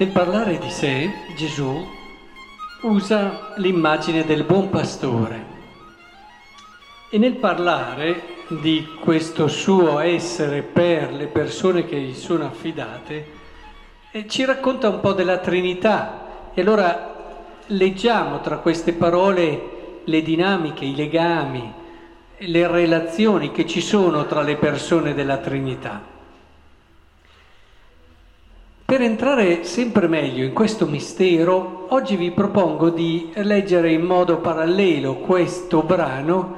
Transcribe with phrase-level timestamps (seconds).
[0.00, 1.84] Nel parlare di sé, Gesù
[2.82, 5.44] usa l'immagine del buon pastore
[7.10, 13.26] e nel parlare di questo suo essere per le persone che gli sono affidate,
[14.12, 20.84] eh, ci racconta un po' della Trinità e allora leggiamo tra queste parole le dinamiche,
[20.84, 21.74] i legami,
[22.36, 26.17] le relazioni che ci sono tra le persone della Trinità.
[28.90, 35.16] Per entrare sempre meglio in questo mistero, oggi vi propongo di leggere in modo parallelo
[35.16, 36.56] questo brano,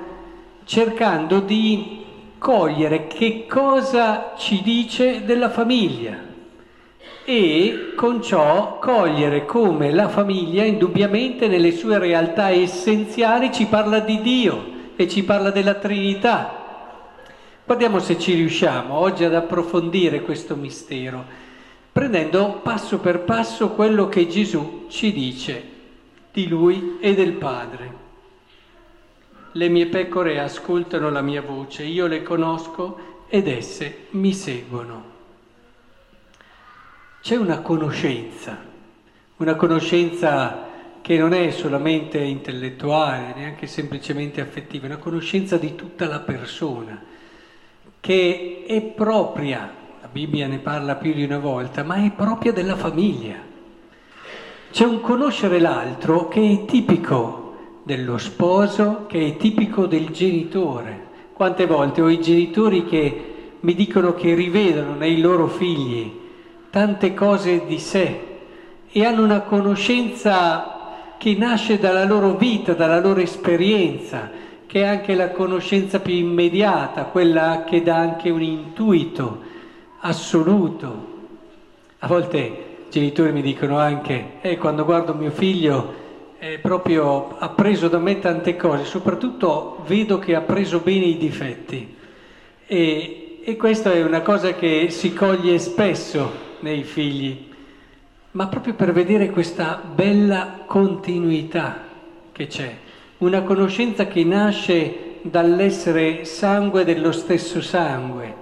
[0.63, 2.05] cercando di
[2.39, 6.19] cogliere che cosa ci dice della famiglia
[7.25, 14.21] e con ciò cogliere come la famiglia indubbiamente nelle sue realtà essenziali ci parla di
[14.21, 14.65] Dio
[14.95, 16.59] e ci parla della Trinità.
[17.65, 21.49] Guardiamo se ci riusciamo oggi ad approfondire questo mistero
[22.01, 25.63] prendendo passo per passo quello che Gesù ci dice
[26.33, 27.95] di Lui e del Padre.
[29.53, 35.05] Le mie pecore ascoltano la mia voce, io le conosco ed esse mi seguono.
[37.21, 38.57] C'è una conoscenza,
[39.37, 40.69] una conoscenza
[41.03, 46.99] che non è solamente intellettuale, neanche semplicemente affettiva, è una conoscenza di tutta la persona,
[48.01, 49.80] che è propria
[50.13, 53.37] Bibbia ne parla più di una volta, ma è propria della famiglia.
[54.73, 61.07] C'è un conoscere l'altro che è tipico dello sposo, che è tipico del genitore.
[61.33, 63.25] Quante volte ho i genitori che
[63.61, 66.19] mi dicono che rivedono nei loro figli
[66.71, 68.21] tante cose di sé
[68.91, 74.29] e hanno una conoscenza che nasce dalla loro vita, dalla loro esperienza,
[74.67, 79.50] che è anche la conoscenza più immediata, quella che dà anche un intuito
[80.01, 81.19] assoluto.
[81.99, 85.99] A volte i genitori mi dicono anche, eh, quando guardo mio figlio,
[86.39, 91.19] eh, proprio ha preso da me tante cose, soprattutto vedo che ha preso bene i
[91.19, 91.97] difetti.
[92.67, 97.49] E, e questa è una cosa che si coglie spesso nei figli,
[98.33, 101.85] ma proprio per vedere questa bella continuità
[102.33, 102.75] che c'è,
[103.19, 108.40] una conoscenza che nasce dall'essere sangue dello stesso sangue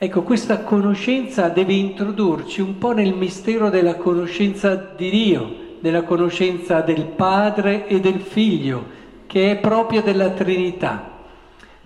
[0.00, 6.82] Ecco, questa conoscenza deve introdurci un po' nel mistero della conoscenza di Dio, della conoscenza
[6.82, 8.84] del Padre e del Figlio,
[9.26, 11.16] che è propria della Trinità.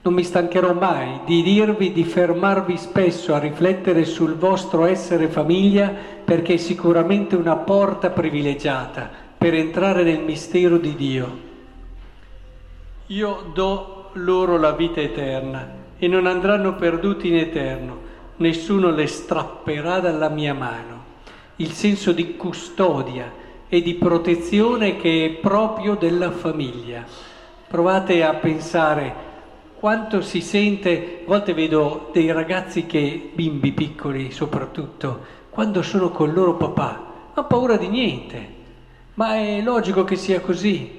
[0.03, 5.91] Non mi stancherò mai di dirvi di fermarvi spesso a riflettere sul vostro essere famiglia
[6.23, 9.09] perché è sicuramente una porta privilegiata
[9.39, 11.39] per entrare nel mistero di Dio.
[13.07, 17.97] Io do loro la vita eterna e non andranno perduti in eterno,
[18.39, 21.05] nessuno le strapperà dalla mia mano.
[21.57, 23.33] Il senso di custodia
[23.69, 27.05] e di protezione che è proprio della famiglia.
[27.69, 29.15] Provate a pensare
[29.79, 35.21] quanto si sente, a volte vedo dei ragazzi che, bimbi piccoli soprattutto,
[35.51, 38.49] quando sono con il loro papà, hanno paura di niente,
[39.15, 40.99] ma è logico che sia così.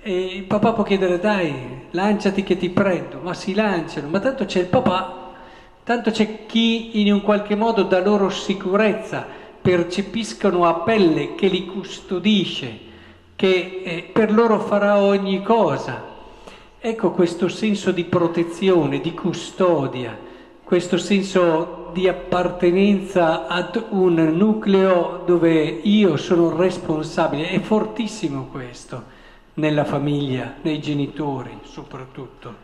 [0.00, 4.44] E il papà può chiedere dai, lanciati che ti prendo, ma si lanciano, ma tanto
[4.44, 5.32] c'è il papà,
[5.84, 9.24] tanto c'è chi in un qualche modo dà loro sicurezza,
[9.62, 12.78] percepiscono a pelle che li custodisce,
[13.36, 16.12] che eh, per loro farà ogni cosa.
[16.80, 20.18] Ecco questo senso di protezione, di custodia,
[20.64, 29.13] questo senso di appartenenza ad un nucleo dove io sono responsabile, è fortissimo questo
[29.54, 32.62] nella famiglia, nei genitori soprattutto.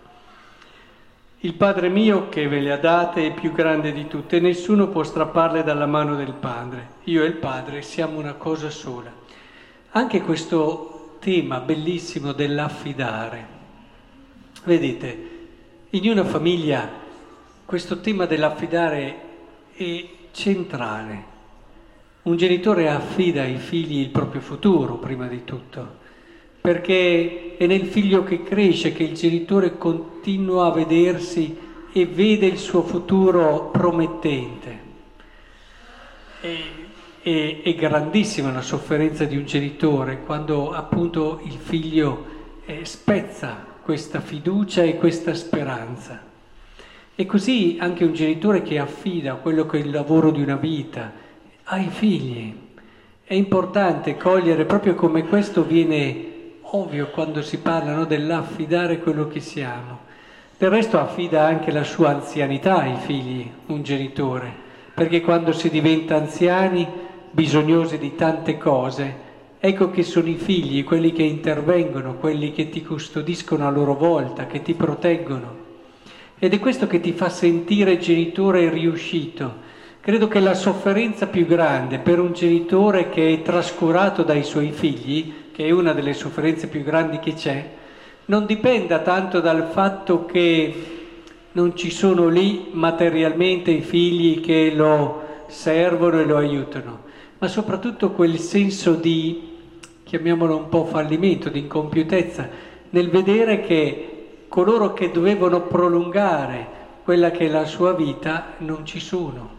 [1.41, 5.03] Il Padre mio che ve le ha date è più grande di tutte, nessuno può
[5.03, 6.99] strapparle dalla mano del Padre.
[7.05, 9.11] Io e il Padre siamo una cosa sola.
[9.93, 13.59] Anche questo tema bellissimo dell'affidare.
[14.65, 15.29] Vedete,
[15.91, 16.89] in una famiglia
[17.65, 19.21] questo tema dell'affidare
[19.73, 21.25] è centrale.
[22.23, 26.01] Un genitore affida ai figli il proprio futuro, prima di tutto
[26.61, 31.57] perché è nel figlio che cresce che il genitore continua a vedersi
[31.93, 34.89] e vede il suo futuro promettente.
[36.41, 42.25] E, è, grandissima la sofferenza di un genitore quando appunto il figlio
[42.65, 46.29] eh, spezza questa fiducia e questa speranza.
[47.15, 51.13] E così anche un genitore che affida quello che è il lavoro di una vita
[51.65, 52.55] ai figli.
[53.23, 56.30] È importante cogliere proprio come questo viene
[56.73, 60.09] ovvio quando si parla no, dell'affidare quello che siamo.
[60.57, 64.53] Del resto affida anche la sua anzianità ai figli, un genitore,
[64.95, 66.87] perché quando si diventa anziani
[67.31, 69.29] bisognosi di tante cose,
[69.59, 74.47] ecco che sono i figli quelli che intervengono, quelli che ti custodiscono a loro volta,
[74.47, 75.57] che ti proteggono.
[76.39, 79.69] Ed è questo che ti fa sentire genitore riuscito.
[80.01, 85.33] Credo che la sofferenza più grande per un genitore che è trascurato dai suoi figli,
[85.61, 87.71] che è una delle sofferenze più grandi che c'è,
[88.27, 90.75] non dipenda tanto dal fatto che
[91.53, 97.01] non ci sono lì materialmente i figli che lo servono e lo aiutano,
[97.37, 99.59] ma soprattutto quel senso di,
[100.03, 102.49] chiamiamolo un po' fallimento, di incompiutezza,
[102.89, 106.69] nel vedere che coloro che dovevano prolungare
[107.05, 109.51] quella che è la sua vita non ci sono,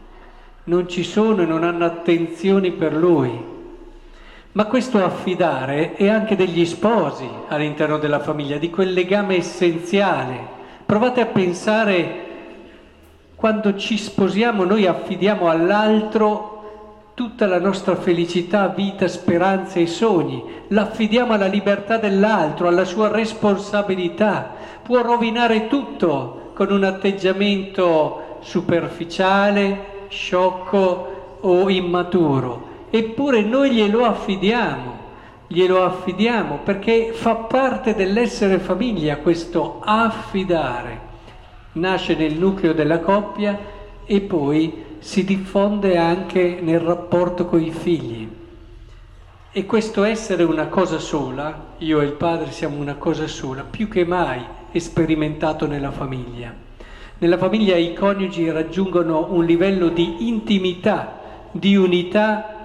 [0.64, 3.51] non ci sono e non hanno attenzioni per lui.
[4.54, 10.60] Ma questo affidare è anche degli sposi all'interno della famiglia, di quel legame essenziale
[10.92, 12.26] Provate a pensare
[13.34, 21.32] quando ci sposiamo noi affidiamo all'altro tutta la nostra felicità, vita, speranze e sogni, l'affidiamo
[21.32, 24.54] alla libertà dell'altro, alla sua responsabilità.
[24.84, 32.71] Può rovinare tutto con un atteggiamento superficiale, sciocco o immaturo.
[32.92, 35.00] Eppure noi glielo affidiamo
[35.52, 41.10] glielo affidiamo perché fa parte dell'essere famiglia questo affidare.
[41.74, 43.60] Nasce nel nucleo della coppia
[44.06, 48.30] e poi si diffonde anche nel rapporto con i figli.
[49.52, 53.90] E questo essere una cosa sola, io e il padre siamo una cosa sola, più
[53.90, 54.42] che mai
[54.72, 56.54] è sperimentato nella famiglia.
[57.18, 61.20] Nella famiglia i coniugi raggiungono un livello di intimità,
[61.52, 62.61] di unità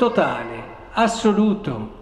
[0.00, 0.62] totale,
[0.92, 1.98] assoluto.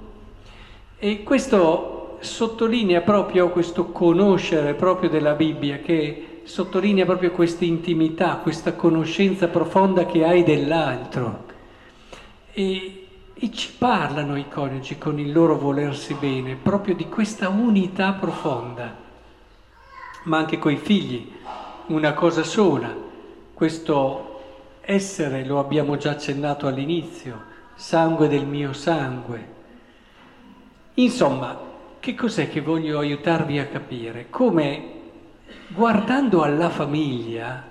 [1.00, 8.74] E questo sottolinea proprio questo conoscere proprio della Bibbia, che sottolinea proprio questa intimità, questa
[8.74, 11.46] conoscenza profonda che hai dell'altro.
[12.52, 18.12] E, e ci parlano i coniugi con il loro volersi bene, proprio di questa unità
[18.12, 18.94] profonda,
[20.22, 21.32] ma anche coi figli,
[21.86, 22.94] una cosa sola,
[23.54, 24.40] questo
[24.82, 29.46] essere, lo abbiamo già accennato all'inizio, sangue del mio sangue.
[30.94, 31.56] Insomma,
[32.00, 34.26] che cos'è che voglio aiutarvi a capire?
[34.30, 34.96] Come
[35.68, 37.62] guardando alla famiglia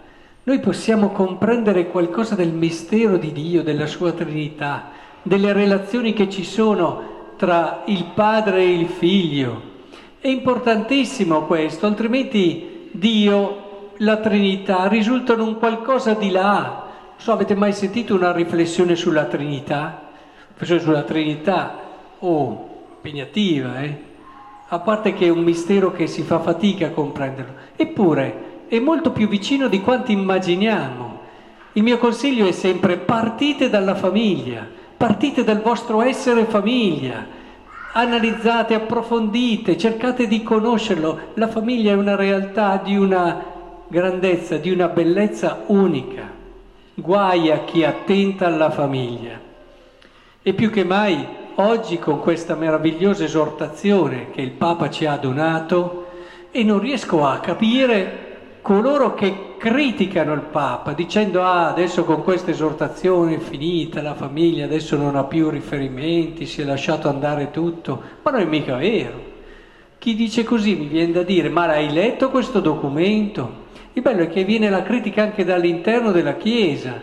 [0.44, 6.45] noi possiamo comprendere qualcosa del mistero di Dio, della sua Trinità, delle relazioni che ci
[6.45, 9.62] sono tra il padre e il figlio.
[10.21, 16.87] È importantissimo questo, altrimenti Dio, la Trinità risultano un qualcosa di là,
[17.19, 20.10] So, avete mai sentito una riflessione sulla Trinità?
[20.62, 21.80] Sulla Trinità,
[22.19, 24.06] oh, impegnativa, eh?
[24.68, 27.54] A parte che è un mistero che si fa fatica a comprenderlo.
[27.75, 31.19] Eppure è molto più vicino di quanto immaginiamo.
[31.74, 34.66] Il mio consiglio è sempre partite dalla famiglia,
[34.96, 37.25] partite dal vostro essere famiglia,
[37.94, 41.31] analizzate, approfondite, cercate di conoscerlo.
[41.34, 43.44] La famiglia è una realtà di una
[43.88, 46.37] grandezza, di una bellezza unica.
[46.99, 49.39] Guai a chi attenta alla famiglia.
[50.41, 51.23] E più che mai
[51.57, 56.07] oggi con questa meravigliosa esortazione che il Papa ci ha donato
[56.49, 62.49] e non riesco a capire coloro che criticano il Papa dicendo ah adesso con questa
[62.49, 68.01] esortazione è finita la famiglia, adesso non ha più riferimenti, si è lasciato andare tutto,
[68.23, 69.35] ma non è mica vero.
[69.99, 73.56] Chi dice così mi viene da dire ma l'hai letto questo documento?
[73.97, 77.01] Il bello è che viene la critica anche dall'interno della Chiesa.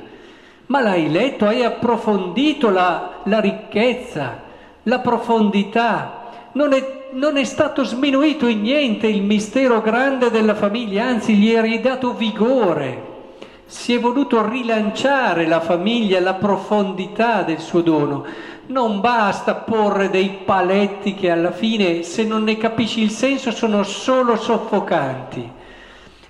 [0.66, 4.40] Ma l'hai letto, hai approfondito la, la ricchezza,
[4.84, 6.30] la profondità.
[6.52, 11.52] Non è, non è stato sminuito in niente il mistero grande della famiglia, anzi gli
[11.52, 13.02] è ridato vigore.
[13.66, 18.24] Si è voluto rilanciare la famiglia, la profondità del suo dono.
[18.66, 23.82] Non basta porre dei paletti che alla fine, se non ne capisci il senso, sono
[23.82, 25.62] solo soffocanti.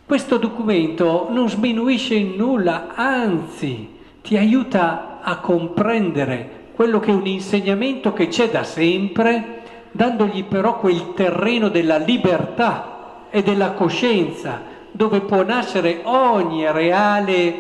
[0.07, 3.89] Questo documento non sminuisce in nulla, anzi
[4.21, 10.79] ti aiuta a comprendere quello che è un insegnamento che c'è da sempre, dandogli però
[10.79, 17.55] quel terreno della libertà e della coscienza, dove può nascere ogni reale,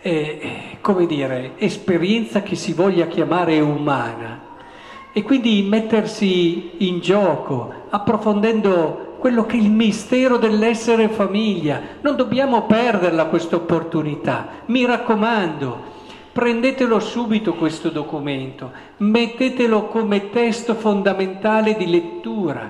[0.00, 4.40] eh, come dire, esperienza che si voglia chiamare umana.
[5.12, 11.80] E quindi mettersi in gioco, approfondendo quello che è il mistero dell'essere famiglia.
[12.00, 14.48] Non dobbiamo perderla questa opportunità.
[14.66, 15.80] Mi raccomando,
[16.32, 22.68] prendetelo subito questo documento, mettetelo come testo fondamentale di lettura,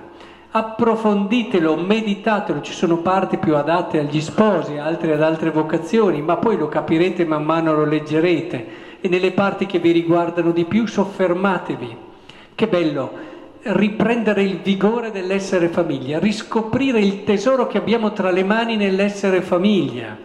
[0.50, 6.58] approfonditelo, meditatelo, ci sono parti più adatte agli sposi, altre ad altre vocazioni, ma poi
[6.58, 8.66] lo capirete man mano lo leggerete
[9.00, 11.96] e nelle parti che vi riguardano di più soffermatevi.
[12.54, 13.30] Che bello
[13.62, 20.16] riprendere il vigore dell'essere famiglia, riscoprire il tesoro che abbiamo tra le mani nell'essere famiglia,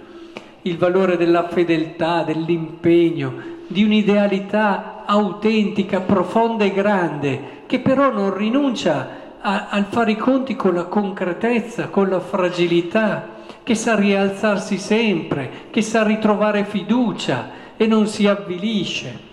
[0.64, 9.26] il valore della fedeltà, dell'impegno, di un'idealità autentica, profonda e grande, che però non rinuncia
[9.40, 15.68] a, a fare i conti con la concretezza, con la fragilità, che sa rialzarsi sempre,
[15.70, 19.27] che sa ritrovare fiducia e non si avvilisce.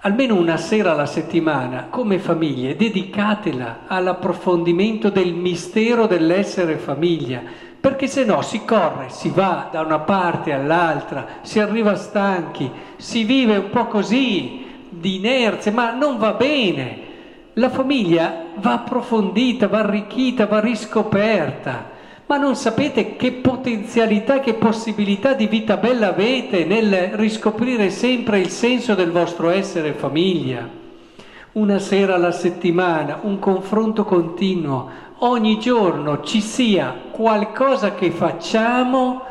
[0.00, 7.42] Almeno una sera alla settimana, come famiglie, dedicatela all'approfondimento del mistero dell'essere famiglia,
[7.80, 13.24] perché se no si corre, si va da una parte all'altra, si arriva stanchi, si
[13.24, 17.06] vive un po' così, di inerzia, ma non va bene.
[17.54, 21.96] La famiglia va approfondita, va arricchita, va riscoperta.
[22.28, 28.50] Ma non sapete che potenzialità, che possibilità di vita bella avete nel riscoprire sempre il
[28.50, 30.68] senso del vostro essere famiglia.
[31.52, 39.22] Una sera alla settimana, un confronto continuo, ogni giorno ci sia qualcosa che facciamo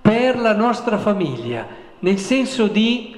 [0.00, 1.66] per la nostra famiglia,
[1.98, 3.14] nel senso di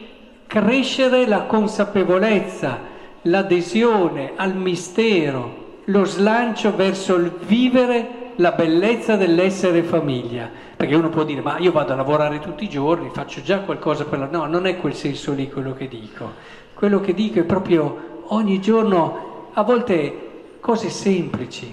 [0.49, 2.81] crescere la consapevolezza,
[3.23, 10.51] l'adesione al mistero, lo slancio verso il vivere la bellezza dell'essere famiglia.
[10.77, 14.05] Perché uno può dire, ma io vado a lavorare tutti i giorni, faccio già qualcosa
[14.05, 14.27] per la...
[14.27, 16.33] No, non è quel senso lì quello che dico.
[16.75, 20.29] Quello che dico è proprio ogni giorno, a volte
[20.61, 21.73] cose semplici.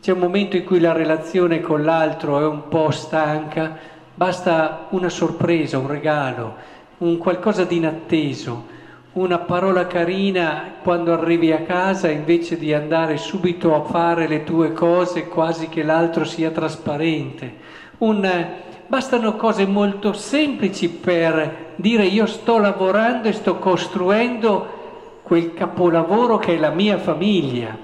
[0.00, 3.76] C'è un momento in cui la relazione con l'altro è un po' stanca,
[4.14, 6.54] basta una sorpresa, un regalo,
[6.98, 8.78] un qualcosa di inatteso
[9.12, 14.72] una parola carina quando arrivi a casa invece di andare subito a fare le tue
[14.72, 17.54] cose quasi che l'altro sia trasparente.
[17.98, 18.48] Un,
[18.86, 24.78] bastano cose molto semplici per dire io sto lavorando e sto costruendo
[25.22, 27.76] quel capolavoro che è la mia famiglia.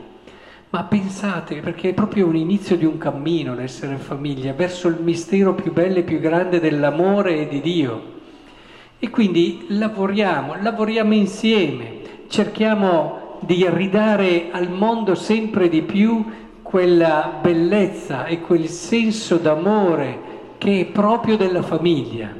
[0.70, 5.54] Ma pensate, perché è proprio un inizio di un cammino l'essere famiglia, verso il mistero
[5.54, 8.14] più bello e più grande dell'amore e di Dio.
[8.98, 16.24] E quindi lavoriamo, lavoriamo insieme, cerchiamo di ridare al mondo sempre di più
[16.62, 20.18] quella bellezza e quel senso d'amore
[20.58, 22.32] che è proprio della famiglia.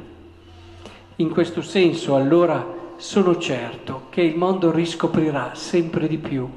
[1.17, 6.49] In questo senso allora sono certo che il mondo riscoprirà sempre di più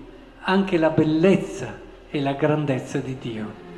[0.42, 1.78] anche la bellezza
[2.10, 3.69] e la grandezza di Dio.